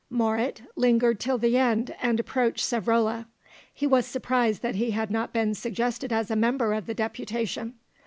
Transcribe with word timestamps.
Moret 0.09 0.63
lingered 0.75 1.19
till 1.19 1.37
the 1.37 1.55
end 1.59 1.93
and 2.01 2.19
approached 2.19 2.65
Savrola. 2.65 3.27
He 3.71 3.85
was 3.85 4.07
surprised 4.07 4.63
that 4.63 4.73
he 4.73 4.89
had 4.89 5.11
not 5.11 5.31
been 5.31 5.53
suggested 5.53 6.11
as 6.11 6.31
a 6.31 6.35
member 6.35 6.73
of 6.73 6.87
the 6.87 6.95
deputation. 6.95 7.75